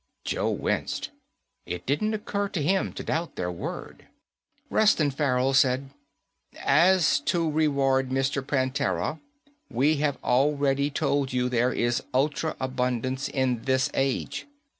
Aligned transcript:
Joe 0.23 0.49
winced. 0.49 1.11
It 1.67 1.85
didn't 1.85 2.15
occur 2.15 2.49
to 2.49 2.63
him 2.63 2.91
to 2.93 3.03
doubt 3.03 3.35
their 3.35 3.51
word. 3.51 4.07
Reston 4.71 5.11
Farrell 5.11 5.53
said, 5.53 5.91
"As 6.59 7.19
to 7.25 7.47
reward, 7.47 8.09
Mr. 8.09 8.41
Prantera, 8.43 9.19
we 9.69 9.97
have 9.97 10.17
already 10.23 10.89
told 10.89 11.31
you 11.33 11.49
there 11.49 11.71
is 11.71 12.01
ultra 12.15 12.55
abundance 12.59 13.29
in 13.29 13.61
this 13.65 13.91
age. 13.93 14.47